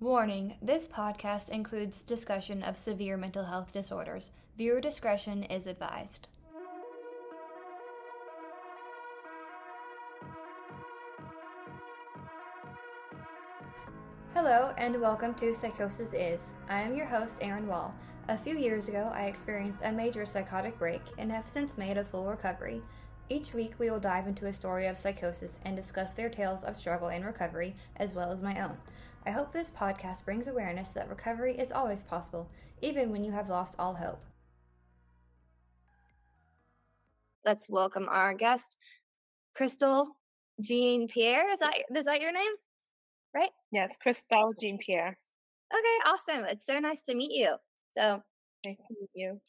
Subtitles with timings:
[0.00, 4.30] Warning this podcast includes discussion of severe mental health disorders.
[4.56, 6.26] Viewer discretion is advised.
[14.32, 16.54] Hello, and welcome to Psychosis Is.
[16.70, 17.94] I am your host, Erin Wall.
[18.28, 22.04] A few years ago, I experienced a major psychotic break and have since made a
[22.04, 22.80] full recovery.
[23.28, 26.78] Each week, we will dive into a story of psychosis and discuss their tales of
[26.78, 28.78] struggle and recovery, as well as my own.
[29.26, 32.48] I hope this podcast brings awareness that recovery is always possible,
[32.80, 34.24] even when you have lost all hope.
[37.44, 38.78] Let's welcome our guest,
[39.54, 40.16] Crystal
[40.60, 41.50] Jean Pierre.
[41.52, 42.52] Is that is that your name?
[43.34, 43.50] Right?
[43.70, 45.18] Yes, Crystal Jean Pierre.
[45.72, 46.44] Okay, awesome.
[46.46, 47.56] It's so nice to meet you.
[47.90, 48.22] So
[48.64, 49.40] nice to meet you.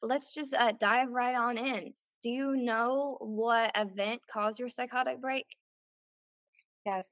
[0.00, 1.92] Let's just uh, dive right on in.
[2.22, 5.46] Do you know what event caused your psychotic break?
[6.84, 7.06] Yes,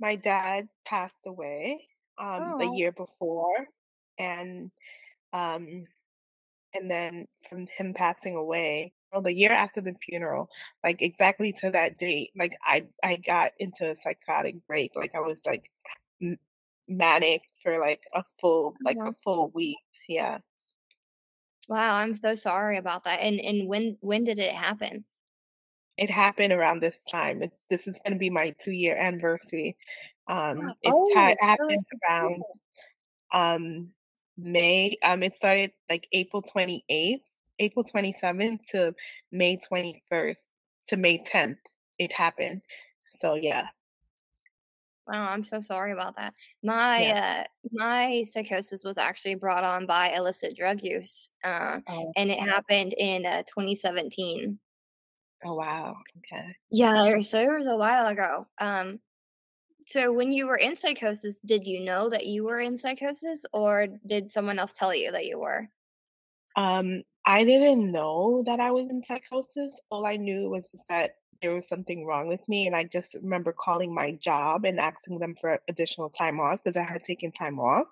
[0.00, 1.88] my dad passed away
[2.18, 3.66] um, the Oh, year before,
[4.18, 4.70] and
[5.32, 5.86] um,
[6.74, 10.50] and then from him passing away, well, the year after the funeral,
[10.84, 14.96] like exactly to that date, like I I got into a psychotic break.
[14.96, 15.70] Like I was like
[16.22, 16.38] m-
[16.88, 19.10] manic for like a full like uh-huh.
[19.10, 19.78] a full week.
[20.08, 20.38] Yeah.
[21.68, 21.96] wow.
[21.96, 23.20] I'm so sorry about that.
[23.20, 25.04] And and when when did it happen?
[25.98, 27.42] It happened around this time.
[27.42, 29.76] It's this is gonna be my two year anniversary.
[30.28, 32.42] Um, it Oh, so happened around
[33.32, 33.92] um
[34.36, 34.96] May.
[35.02, 37.22] Um, it started like April 28th,
[37.58, 38.94] April 27th to
[39.32, 40.40] May 21st
[40.88, 41.58] to May 10th.
[41.98, 42.62] It happened.
[43.10, 43.68] So yeah,
[45.06, 46.34] Wow, I'm so sorry about that.
[46.64, 47.44] My yeah.
[47.44, 51.30] uh my psychosis was actually brought on by illicit drug use.
[51.44, 54.58] Uh, Oh, and it happened in uh, 2017.
[55.44, 55.96] Oh wow.
[56.18, 56.54] Okay.
[56.70, 58.46] Yeah, so it was a while ago.
[58.58, 59.00] Um,
[59.86, 63.86] so when you were in psychosis, did you know that you were in psychosis, or
[64.04, 65.68] did someone else tell you that you were?
[66.56, 69.80] Um, I didn't know that I was in psychosis.
[69.90, 73.52] All I knew was that there was something wrong with me, and I just remember
[73.52, 77.60] calling my job and asking them for additional time off because I had taken time
[77.60, 77.86] off.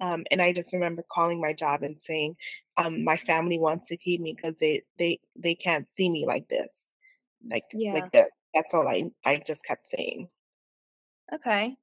[0.00, 2.36] Um, and I just remember calling my job and saying,
[2.78, 6.48] um, my family wants to keep me because they they they can't see me like
[6.48, 6.86] this,
[7.50, 7.94] like Yeah.
[7.94, 8.30] like that.
[8.54, 10.30] That's all I I just kept saying.
[11.32, 11.76] Okay.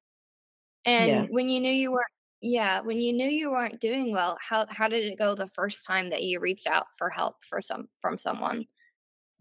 [0.86, 1.26] Yeah.
[1.26, 2.08] And when you knew you weren't,
[2.42, 5.86] yeah, when you knew you weren't doing well, how how did it go the first
[5.86, 8.68] time that you reached out for help for some from someone?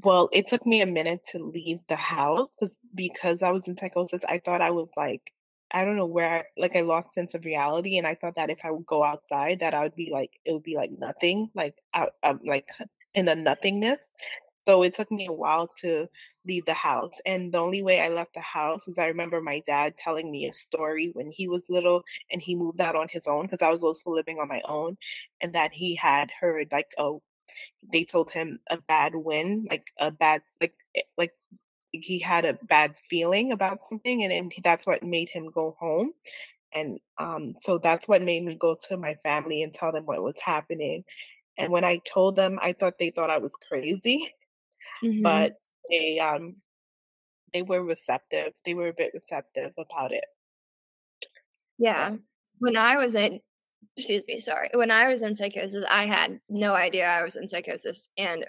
[0.03, 3.77] Well, it took me a minute to leave the house because because I was in
[3.77, 5.33] psychosis, I thought I was like,
[5.75, 8.65] I don't know where, like I lost sense of reality, and I thought that if
[8.65, 11.77] I would go outside, that I would be like, it would be like nothing, like
[11.95, 12.69] out, um, like
[13.15, 14.13] in the nothingness.
[14.67, 16.09] So it took me a while to
[16.47, 19.61] leave the house, and the only way I left the house is I remember my
[19.67, 23.27] dad telling me a story when he was little and he moved out on his
[23.27, 24.97] own because I was also living on my own,
[25.43, 27.15] and that he had heard like a
[27.93, 31.33] they told him a bad win, like a bad like eh, like
[32.03, 36.13] he had a bad feeling about something, and then that's what made him go home.
[36.73, 40.23] And um, so that's what made me go to my family and tell them what
[40.23, 41.05] was happening.
[41.57, 44.33] And when I told them, I thought they thought I was crazy,
[45.01, 45.55] hmm but
[45.91, 46.61] they um
[47.53, 48.53] they were receptive.
[48.65, 50.25] They were a bit receptive about it.
[51.79, 52.11] Yeah.
[52.11, 52.17] Yeah.
[52.59, 53.41] When I was in,
[53.97, 54.71] excuse me, sorry.
[54.75, 58.47] When I was in psychosis, I had no idea I was in psychosis, and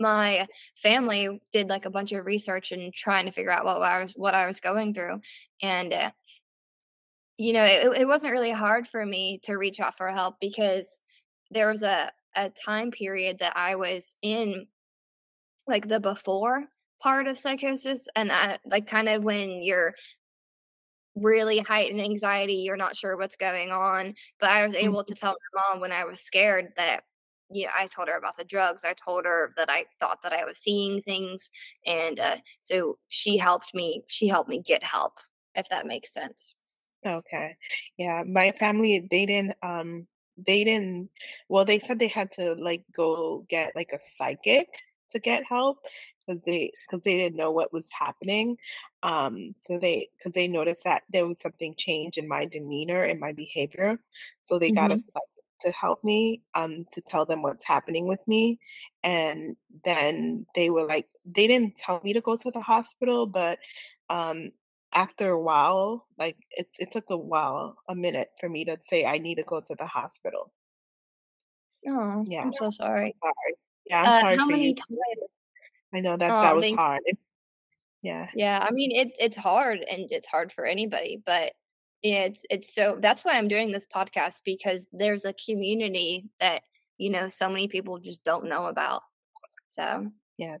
[0.00, 0.46] my
[0.82, 4.12] family did like a bunch of research and trying to figure out what I was
[4.14, 5.20] what I was going through,
[5.62, 6.10] and uh,
[7.38, 11.00] you know, it, it wasn't really hard for me to reach out for help because
[11.50, 14.66] there was a a time period that I was in
[15.66, 16.66] like the before
[17.02, 19.94] part of psychosis and I, like kind of when you're
[21.14, 22.54] really heightened anxiety.
[22.54, 24.14] You're not sure what's going on.
[24.40, 25.18] But I was able to Mhm.
[25.20, 27.04] tell my mom when I was scared that,
[27.50, 28.84] yeah, I told her about the drugs.
[28.84, 31.50] I told her that I thought that I was seeing things.
[31.86, 35.14] And uh, so she helped me, she helped me get help,
[35.54, 36.54] if that makes sense.
[37.04, 37.56] Okay.
[37.96, 41.10] Yeah, my family, they didn't, um, they didn't,
[41.48, 44.66] well, they said they had to like go get like a psychic
[45.12, 45.78] to get help
[46.26, 48.58] because they, because they didn't know what was happening.
[49.02, 53.20] Um, so they, because they noticed that there was something changed in my demeanor and
[53.20, 54.00] my behavior.
[54.44, 58.06] So they got a hmm psychic to help me, um, to tell them what's happening
[58.08, 58.58] with me.
[59.02, 63.58] And then they were like, they didn't tell me to go to the hospital, but,
[64.10, 64.52] um,
[64.92, 69.04] after a while, like, it it took a while, a minute for me to say,
[69.04, 70.52] "I need to go to the hospital."
[71.86, 73.16] Oh, Yeah, I'm so sorry.
[73.22, 73.54] sorry.
[73.86, 74.98] Yeah, I'm Uh, sorry how for you many too.
[74.98, 75.30] times?
[75.94, 77.02] I know that that Oh, was thank hard.
[78.02, 78.30] Yeah.
[78.32, 81.54] Yeah, I mean, it it's hard and it's hard for anybody, but
[82.14, 86.62] it's it's so that's why I'm doing this podcast because there's a community that,
[86.98, 89.02] you know, so many people just don't know about.
[89.68, 90.58] So, Yeah.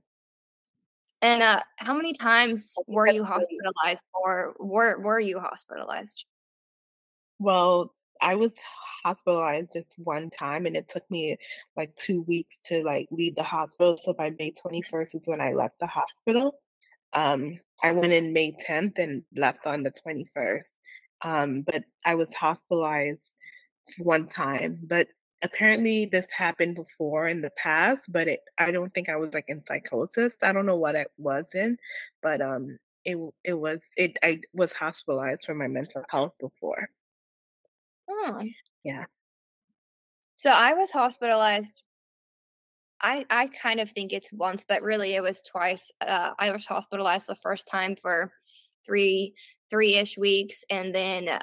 [1.22, 6.24] and uh how many times were you hospitalized or were were you hospitalized?
[7.38, 8.54] well, I was
[9.04, 11.36] hospitalized just one time, and it took me,
[11.76, 15.52] like, 2 weeks to, like, leave the hospital, so by May 21st is when I
[15.52, 16.60] left the hospital.
[17.12, 20.72] Um, I went in May 10th and left on the 21st.
[21.22, 23.32] Um, but I was hospitalized
[23.98, 25.08] one time, but
[25.42, 29.46] apparently this happened before in the past, but it I don't think I was, like,
[29.48, 30.36] in psychosis.
[30.42, 31.78] I don't know what I was in,
[32.22, 36.90] but, um, it it was it I was hospitalized for my mental health before.
[38.08, 38.42] Oh.
[38.84, 39.06] Yeah.
[40.38, 41.82] So I was hospitalized
[43.00, 45.90] I I kind of think it's once, but really it was twice.
[46.00, 48.32] Uh, I was hospitalized the first time for
[48.86, 49.34] three
[49.70, 51.40] three ish weeks, and then uh,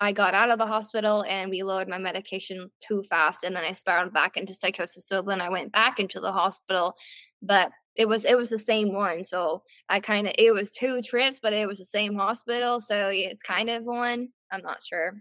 [0.00, 3.64] I got out of the hospital and we lowered my medication too fast, and then
[3.64, 5.06] I spiraled back into psychosis.
[5.08, 6.94] So then I went back into the hospital,
[7.42, 9.24] but it was it was the same one.
[9.24, 12.80] So I kind of it was two trips, but it was the same hospital.
[12.80, 14.28] So it's kind of one.
[14.50, 15.14] I'm not sure.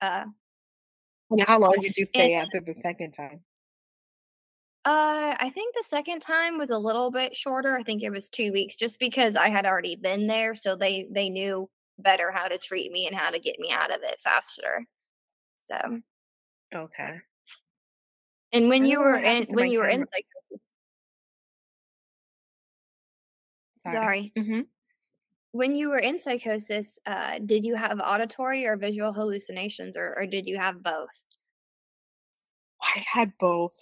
[0.00, 0.24] Uh,
[1.30, 3.44] And how long did you and stay after the second time?
[4.84, 7.76] Uh, I think the second time was a little bit shorter.
[7.78, 11.08] I think it was 2 weeks just because I had already been there, so they
[11.10, 14.20] they knew better how to treat me and how to get me out of it
[14.20, 14.84] faster.
[15.62, 16.00] So,
[16.74, 17.22] Okay.
[18.52, 20.04] and when you were in when you were in camera.
[20.04, 20.60] psychosis
[23.78, 23.98] Sorry.
[24.00, 24.34] sorry.
[24.36, 24.68] Mhm.
[25.52, 30.26] When you were in psychosis, uh, did you have auditory or visual hallucinations or or
[30.26, 31.24] did you have both?
[32.80, 33.76] I had both.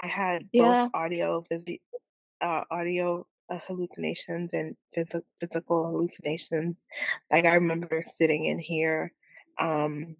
[0.00, 0.90] I had both Yeah.
[0.94, 1.82] audio, visi
[2.40, 6.78] uh, audio, uh, hallucinations and physi physical hallucinations.
[7.30, 9.12] Like, I remember sitting in here,
[9.60, 10.16] um,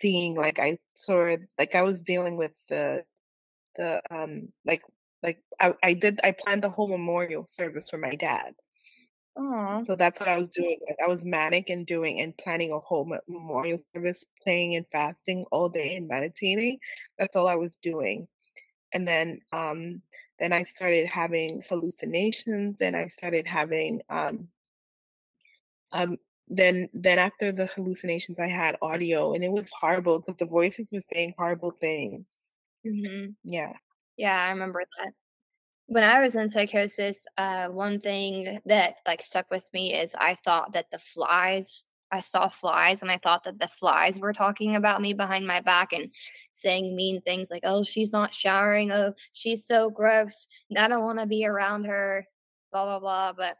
[0.00, 3.04] seeing, like, I saw like, I was dealing with the
[3.76, 4.82] the, um, like
[5.22, 8.54] like, I I did I planned the whole memorial service for my dad.
[9.36, 9.84] Aw.
[9.84, 12.78] So that's what I was doing, like, I was manic and doing and planning a
[12.80, 16.78] whole memorial service, praying and fasting all day and meditating.
[17.18, 18.28] That's all I was doing.
[18.92, 20.02] And then, um,
[20.38, 24.50] then I started having hallucinations, and I started having, um
[25.92, 26.18] um,
[26.48, 30.90] then then after the hallucinations, I had audio, and it was horrible because the voices
[30.92, 32.24] were saying horrible things.
[32.86, 33.36] Mhm.
[33.44, 33.74] Yeah.
[34.16, 35.12] Yeah, I remember that.
[35.88, 40.34] When I was in psychosis, uh, one thing that like stuck with me is I
[40.36, 44.76] thought that the flies, I saw flies and I thought that the flies were talking
[44.76, 46.10] about me behind my back and
[46.52, 48.90] saying mean things like, oh, she's not showering.
[48.92, 50.46] Oh, she's so gross.
[50.76, 52.26] I don't want to be around her,
[52.72, 53.32] blah, blah, blah.
[53.32, 53.56] But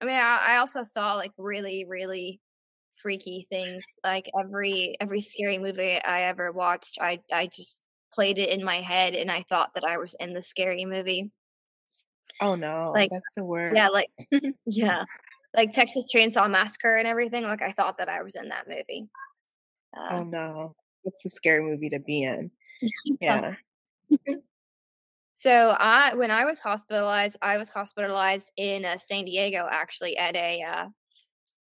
[0.00, 2.40] I mean, I, I also saw like really, really
[2.96, 3.84] freaky things.
[4.02, 7.82] Like every every scary movie I ever watched, I I just
[8.12, 11.30] played it in my head and I thought that I was in the scary movie.
[12.40, 13.76] Oh, no, Like that's the worst.
[13.76, 14.10] yeah, like
[14.66, 15.04] yeah.
[15.56, 19.08] Like Texas Chainsaw Massacre and everything, like I thought that I was in that movie.
[19.96, 20.74] Uh Oh, no.
[21.04, 22.50] It's a scary movie to be in.
[23.20, 23.54] yeah.
[25.34, 30.36] So I when I was hospitalized, I was hospitalized in uh, San Diego actually at
[30.36, 30.88] a uh,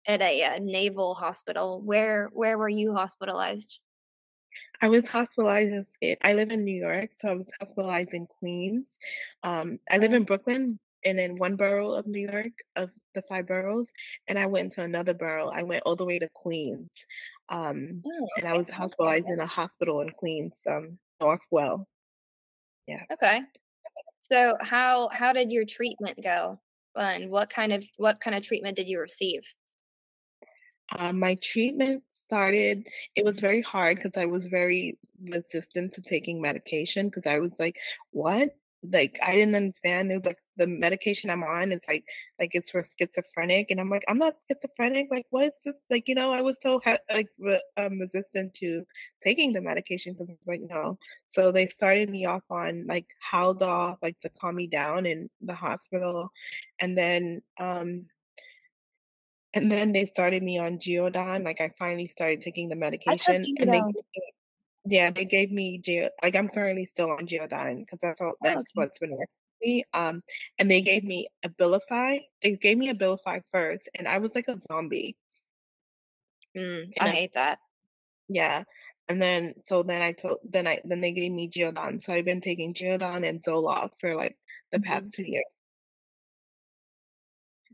[0.08, 1.82] at a uh, naval hospital.
[1.82, 3.80] Where where were you hospitalized?
[4.82, 8.88] I was hospitalized in I live in New York, so I was hospitalized in Queens.
[9.44, 13.22] Um, I live Oh, in Brooklyn and in one borough of New York, of the
[13.22, 13.90] 5 boroughs,
[14.28, 15.50] and I went to another borough.
[15.50, 17.06] I went all the way to Queens.
[17.50, 21.86] Um, oh, and I was hospitalized in a hospital in Queens, um, Northwell.
[22.88, 23.04] Yeah.
[23.12, 23.42] Okay.
[24.22, 26.60] So how how did your treatment go?
[26.96, 29.42] And what kind of what kind of treatment did you receive?
[30.98, 34.98] Um, my treatment started it was very hard because I was very
[35.30, 37.78] resistant to taking medication because I was like,
[38.12, 38.50] "What?"
[38.84, 40.12] Like, I didn't understand.
[40.12, 42.06] It was like the medication I'm on is like
[42.40, 45.08] like it's for schizophrenic, and I'm like, "I'm not schizophrenic.
[45.12, 48.54] Like, what is this?" Like, you know, I was so ha like re um, resistant
[48.56, 48.86] to
[49.22, 50.98] taking the medication because it's like, "No."
[51.30, 55.56] So they started me off on like Haldol, like to calm me down in the
[55.56, 56.32] hospital,
[56.80, 58.08] and then um
[59.54, 63.74] and then they started me on Geodon, like, I finally started taking the medication, and
[63.74, 63.84] they
[64.86, 68.60] yeah, they gave me Geo like, I'm currently still on Geodon because that's all Oh,
[68.60, 68.76] that's okay.
[68.76, 69.28] what's been working
[69.62, 70.24] me, um,
[70.60, 72.22] and they gave me Abilify.
[72.42, 75.18] They gave me Abilify first, and I was like a zombie,
[76.56, 77.60] Mm, I I hate that.
[78.28, 78.64] yeah,
[79.10, 82.26] and then so then I told then I then they gave me Geodon, so I've
[82.26, 84.38] been taking Geodon and Zoloft for, like,
[84.72, 84.80] the Mhm.
[84.80, 85.46] past 2 years.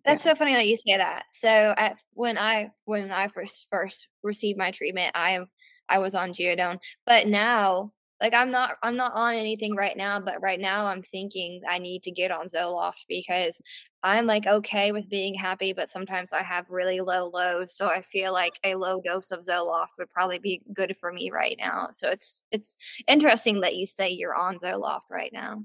[0.06, 0.24] That's Yeah.
[0.24, 1.26] so funny that you say that.
[1.32, 5.46] So, at when I when I first first received my treatment, I
[5.90, 10.20] I was on Geodon, but now, like, I'm not I'm not on anything right now,
[10.20, 13.62] but right now I'm thinking I need to get on Zoloft because
[14.04, 18.02] I'm, like, okay with being happy, but sometimes I have really low lows, so I
[18.02, 21.90] feel like a low dose of Zoloft would probably be good for me right now.
[21.92, 25.64] So it's it's interesting that you say you're on Zoloft right now.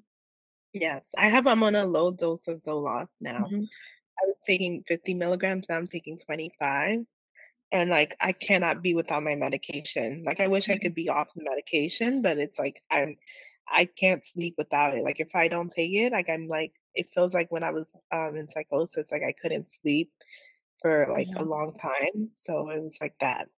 [0.74, 3.52] Yes, I have I'm on a low dose of Zoloft now.
[3.52, 3.72] Mhm.
[4.22, 7.00] I was taking 50 milligrams, now I'm taking 25,
[7.72, 10.24] and, like, I cannot be without my medication.
[10.26, 13.16] Like, I wish I could be off the medication, but it's like I'm
[13.68, 15.04] I can't sleep without it.
[15.04, 17.90] Like, if I don't take it, like, I'm like it feels like when I was,
[18.12, 20.12] um, in psychosis, like, I couldn't sleep
[20.82, 21.46] for, like, a Mhm.
[21.46, 23.48] long time, so it was like that.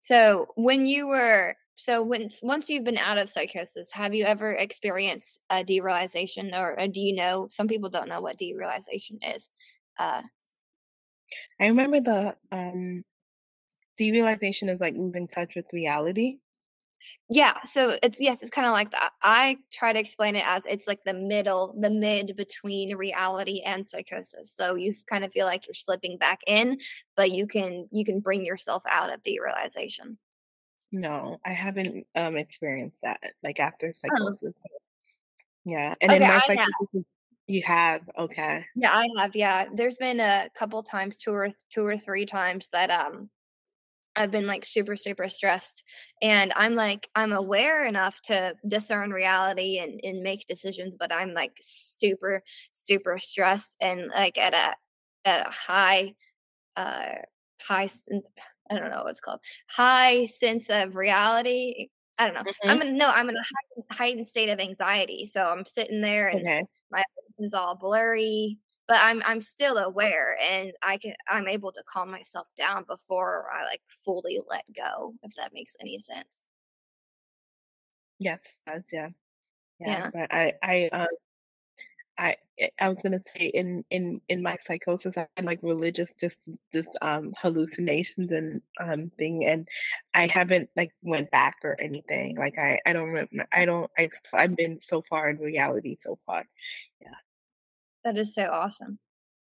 [0.00, 4.52] So, when you were so once once you've been out of psychosis, have you ever
[4.52, 9.50] experienced a derealization or, uh, do you know some people don't know what derealization is.
[9.98, 10.22] Uh
[11.60, 13.04] I remember the, um
[14.00, 16.38] derealization is, like, losing touch with reality.
[17.30, 19.12] Yeah, so it's yes, it's kinda like that.
[19.22, 23.84] I try to explain it as it's like the middle the mid between reality and
[23.86, 24.52] psychosis.
[24.52, 26.78] So you kind of feel like you're slipping back in,
[27.16, 30.16] but you can you can bring yourself out of derealization.
[30.92, 34.38] No, I haven't, um, experienced that, like, after Oh.
[34.40, 34.60] psychosis.
[35.64, 36.72] Yeah, and Okay, in my I have.
[37.46, 38.02] You have?
[38.18, 38.64] Okay.
[38.74, 39.66] Yeah, I have, yeah.
[39.74, 43.30] There's been a couple times, 2 or 2 or 3 times that, um,
[44.16, 45.84] I've been, like, super, super stressed,
[46.22, 51.34] and I'm, like I'm aware enough to discern reality and and make decisions, but I'm,
[51.34, 54.76] like, super, super stressed and, like, at a
[55.28, 56.14] at a high,
[56.76, 57.16] uh,
[57.62, 57.88] high
[58.70, 61.88] I don't know what it's called, high sense of reality?
[62.18, 62.44] I don't know.
[62.68, 62.82] I'm Mhm.
[62.82, 66.46] in no, I'm in a heightened heightened state of anxiety, so I'm sitting there and
[66.46, 66.64] Okay.
[66.92, 67.04] My
[67.38, 68.58] vision's all blurry,
[68.88, 73.50] but I'm I'm still aware and I can I'm able to calm myself down before
[73.52, 76.44] I, like, fully let go, if that makes any sense.
[78.18, 79.08] Yes, does, yeah.
[79.80, 80.10] Yeah, Yeah.
[80.12, 81.08] but I I, um
[82.22, 86.12] I eh, I was gonna say in in in my psychosis, I had, like, religious
[86.20, 86.38] just
[86.72, 89.68] just, um, hallucinations and, um, thing, and
[90.14, 92.36] I haven't, like, went back or anything.
[92.36, 96.18] Like, I I don't remem I don't I I've been so far in reality so
[96.26, 96.44] far.
[97.00, 97.18] Yeah.
[98.04, 98.98] That is so awesome.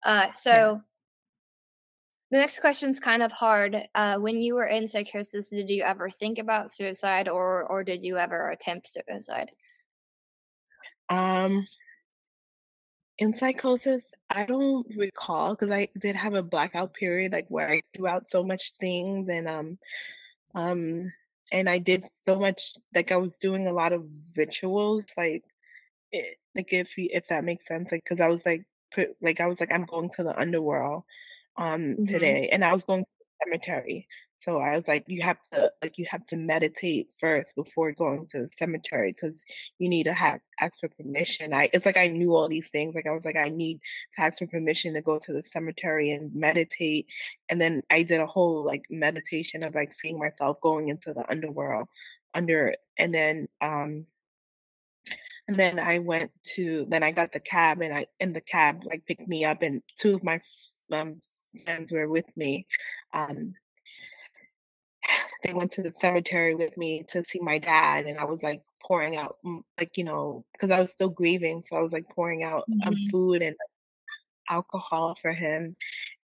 [0.04, 0.70] Uh, Yes.
[0.70, 0.82] so
[2.32, 3.88] the next question's kind of hard.
[3.96, 8.04] Uh, when you were in psychosis, did you ever think about suicide or or did
[8.04, 9.52] you ever attempt suicide?
[11.10, 11.66] Um
[13.20, 17.82] in psychosis, I don't recall because I did have a blackout period, like, where I
[17.96, 19.78] threw out so much things and, um
[20.56, 21.14] um,
[21.52, 25.44] and I did so much like, I was doing a lot of rituals, like,
[26.14, 26.22] eh
[26.56, 29.60] like, if if that makes sense, like because I was, like, put like, I was
[29.62, 31.04] like, "I'm going to the underworld,
[31.58, 32.04] um, Mhm.
[32.06, 34.08] today," and I was going to the cemetery.
[34.44, 38.28] So I was like, "You have to like, you have to meditate first before going
[38.32, 39.44] to the cemetery because
[39.80, 42.96] you need to have ask for permission." I it's like I knew all these things,
[42.96, 43.80] like, I was like, "I need
[44.16, 47.08] to ask for permission to go to the cemetery and meditate,"
[47.50, 51.30] and then I did a whole, like, meditation of, like, seeing myself going into the
[51.32, 51.88] underworld
[52.36, 54.08] under and then, um
[55.48, 58.84] and then I went to then I got the cab and I and the cab,
[58.86, 60.40] like, picked me up and 2 of my
[60.92, 61.22] um,
[61.66, 62.68] friends were with me,
[63.14, 63.54] um
[65.44, 68.64] they went to the cemetery with me to see my dad, and I was, like,
[68.84, 72.10] pouring out, mm, like, you know because I was still grieving, so I was, like,
[72.10, 73.12] pouring out, um, Mhm.
[73.12, 73.56] food and
[74.50, 75.76] alcohol for him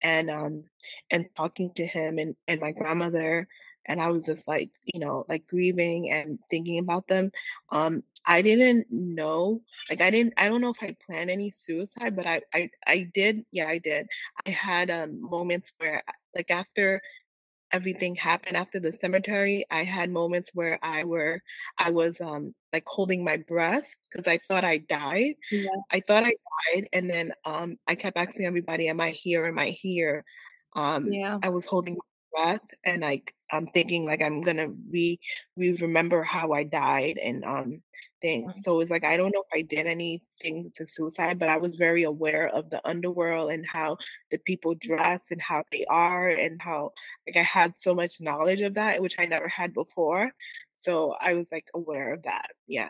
[0.04, 0.66] and, um,
[1.12, 3.48] and talking to him and and my grandmother,
[3.88, 7.32] and I was just, like, you know, like, grieving and thinking about them.
[7.72, 12.16] Um, I didn't know like, I didn't I don't know if I planned any suicide,
[12.16, 14.08] but I I I did yeah, I did.
[14.48, 16.04] I had, um, moments where,
[16.36, 17.02] like, after
[17.72, 21.42] everything happened after the cemetery, I had moments where I were
[21.80, 25.36] I was, um, like, holding my breath because I thought I died.
[25.52, 25.82] Yeah.
[25.92, 26.34] I thought I
[26.76, 29.46] died, and then, um, I kept asking everybody, "Am I here?
[29.48, 30.26] Am I here?"
[30.76, 31.40] Um, Yeah.
[31.44, 35.20] I was holding my breath and, like, I'm thinking, like, I'm gonna re
[35.56, 37.84] re-remember how I died and, um,
[38.22, 38.54] things.
[38.64, 41.76] So it's like, I don't know if I did anything to suicide, but I was
[41.76, 43.98] very aware of the underworld and how
[44.32, 46.94] the people dress and how they are and how
[47.28, 50.32] like, I had so much knowledge of that, which I never had before.
[50.78, 52.90] So I was, like, aware of that, yeah.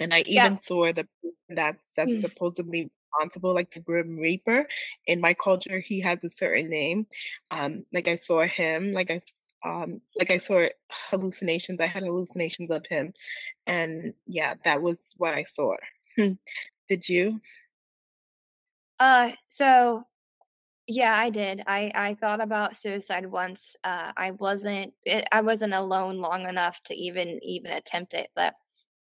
[0.00, 0.48] And I Yeah.
[0.48, 2.22] even saw the person that's that's Mm.
[2.22, 4.66] supposedly responsible, like the Grim Reaper.
[5.06, 7.06] In my culture, he has a certain name.
[7.50, 9.20] Um, like, I saw him, like, I
[9.64, 10.66] um, like, I saw
[11.10, 13.12] hallucinations, I had hallucinations of him,
[13.66, 15.76] and, yeah, that was what I saw.
[16.88, 17.40] Did you?
[18.98, 20.04] Uh, so
[20.86, 21.62] yeah, I did.
[21.66, 23.76] I I thought about suicide once.
[23.82, 28.54] Uh, I wasn't it, I wasn't alone long enough to even even attempt it, but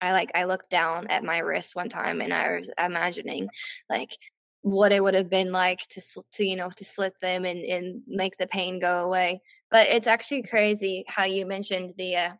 [0.01, 3.49] I like I looked down at my wrist one time and I was imagining
[3.89, 4.17] like
[4.61, 6.01] what it would have been like to
[6.33, 9.41] to you know to slit them and and make the pain go away.
[9.71, 12.33] But it's actually crazy how you mentioned the uh,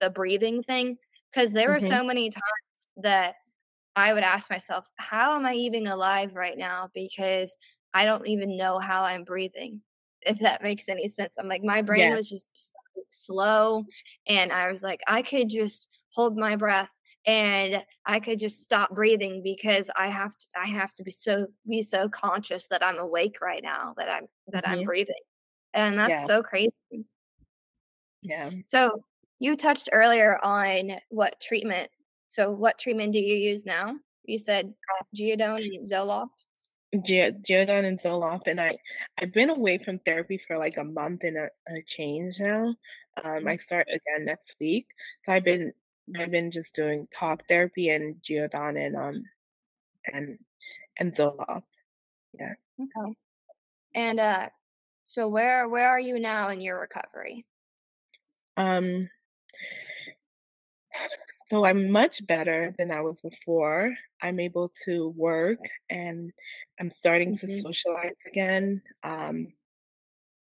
[0.00, 0.98] the breathing thing
[1.32, 1.96] because there were Mhm.
[1.96, 3.36] so many times that
[3.96, 6.90] I would ask myself, how am I even alive right now?
[6.94, 7.56] Because
[7.94, 9.82] I don't even know how I'm breathing,
[10.22, 11.36] if that makes any sense.
[11.38, 12.14] I'm like, my brain Yeah.
[12.14, 13.84] was just so slow.
[14.26, 16.90] And I was like, I could just hold my breath
[17.26, 21.48] and I could just stop breathing because I have to I have to be so
[21.68, 24.84] be so conscious that I'm awake right now, that I'm that I'm Mhm.
[24.84, 25.14] breathing.
[25.74, 26.26] And that's Yeah.
[26.26, 26.72] so crazy.
[28.22, 28.50] Yeah.
[28.66, 29.04] So
[29.38, 31.90] you touched earlier on what treatment.
[32.28, 33.96] So what treatment do you use now?
[34.24, 34.74] You said
[35.14, 36.44] Geodon and Zoloft.
[36.94, 38.78] Ge Geodon and Zoloft, and I
[39.18, 42.74] I've been away from therapy for like a month and a, a change now.
[43.24, 44.90] Um, I Mm, start again next week,
[45.24, 45.72] so I've been
[46.16, 49.24] I've been just doing talk therapy and Geodon and um
[50.12, 50.38] and
[50.98, 51.64] and Zoloft.
[52.34, 52.54] Yeah.
[52.80, 53.14] Okay.
[53.94, 54.50] And uh,
[55.12, 57.46] so where where are you now in your recovery?
[58.56, 59.08] Um,
[61.50, 63.94] so I'm much better than I was before.
[64.22, 65.58] I'm able to work
[65.90, 66.32] and
[66.80, 68.82] I'm starting to hmm socialize again.
[69.02, 69.48] Um,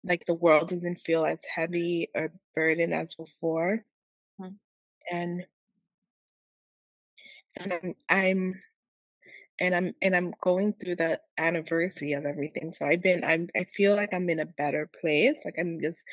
[0.05, 3.85] like the world doesn't feel as heavy or burden as before.
[5.13, 5.47] And
[7.57, 8.63] and I'm I'm
[9.61, 12.73] and I'm and I'm going through the anniversary of everything.
[12.73, 15.41] So I've been I'm I feel like I'm in a better place.
[15.45, 16.05] Like I'm just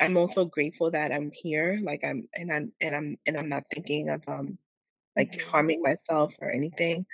[0.00, 1.78] I'm also grateful that I'm here.
[1.82, 4.58] Like I'm and I'm and I'm and I'm not thinking of um
[5.16, 7.06] like hmm harming myself or anything.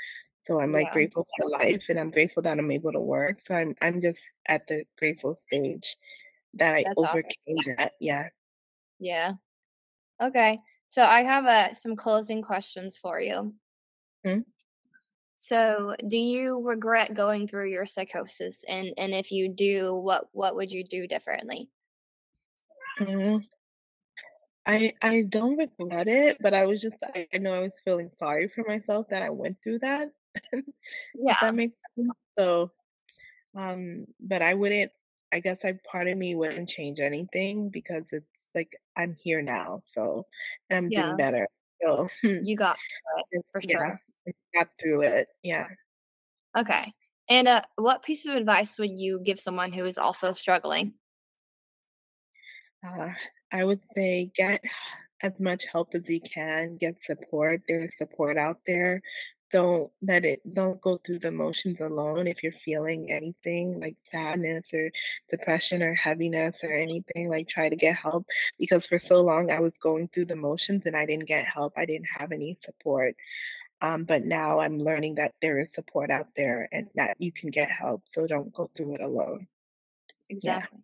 [0.46, 3.42] So I'm like Yeah, grateful for life and I'm grateful that I'm able to work.
[3.42, 5.96] So I'm I'm just at the grateful stage
[6.54, 7.34] that I that's awesome.
[7.36, 7.94] overcame that.
[8.00, 8.30] Yeah.
[8.98, 9.34] Yeah.
[10.22, 10.60] Okay.
[10.88, 13.56] So I have uh, some closing questions for you.
[14.24, 14.42] Mhm.
[15.44, 18.62] So, do you regret going through your psychosis?
[18.64, 21.68] And and if you do, what what would you do differently?
[23.00, 23.42] Mhm.
[24.66, 28.10] I I don't regret it, but I was just I I know I was feeling
[28.12, 30.12] sorry for myself that I went through that,
[31.26, 32.14] if that makes sense.
[32.38, 32.72] So,
[33.56, 34.92] um, but I wouldn't
[35.32, 39.82] I guess I part of me wouldn't change anything because it's like I'm here now,
[39.84, 40.26] so
[40.70, 41.48] and I'm doing better.
[41.82, 42.80] So, You got
[43.32, 43.86] it for sure.
[43.86, 43.98] I
[44.54, 45.28] got through it.
[45.42, 45.66] Yeah.
[46.56, 46.92] Okay.
[47.28, 50.94] And uh, what piece of advice would you give someone who is also struggling?
[52.86, 53.10] Uh,
[53.52, 54.60] I would say get
[55.22, 57.62] as much help as you can, get support.
[57.68, 59.00] There's support out there.
[59.52, 64.72] Don't let it, don't go through the motions alone if you're feeling anything like sadness
[64.72, 64.90] or
[65.28, 67.28] depression or heaviness or anything.
[67.28, 68.26] Like, try to get help
[68.58, 71.74] because for so long I was going through the motions and I didn't get help.
[71.76, 73.14] I didn't have any support.
[73.82, 77.50] Um, but now I'm learning that there is support out there and that you can
[77.50, 78.02] get help.
[78.06, 79.48] So don't go through it alone.
[80.30, 80.58] Yeah.
[80.58, 80.78] Exactly.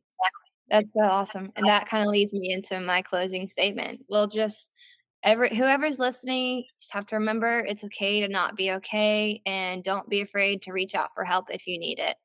[0.68, 1.52] That's so awesome.
[1.56, 4.00] And that kind of leads me into my closing statement.
[4.08, 4.72] Well, just
[5.22, 10.08] every whoever's listening, just have to remember it's okay to not be okay and don't
[10.08, 12.16] be afraid to reach out for help if you need it.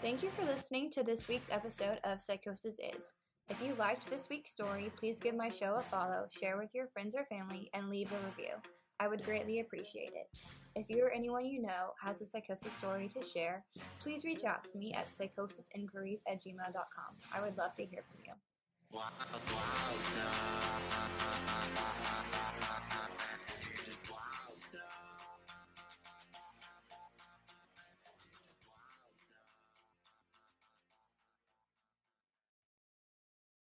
[0.00, 3.12] Thank you for listening to this week's episode of Psychosis Is.
[3.50, 6.86] If you liked this week's story, please give my show a follow, share with your
[6.88, 8.54] friends or family, and leave a review.
[9.00, 10.38] I would greatly appreciate it.
[10.74, 13.64] If you or anyone you know has a psychosis story to share,
[14.00, 17.16] please reach out to me at psychosisinquiries at gmail.com.
[17.32, 18.34] I would love to hear from you.